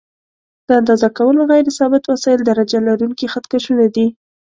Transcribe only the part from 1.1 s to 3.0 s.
کولو غیر ثابت وسایل درجه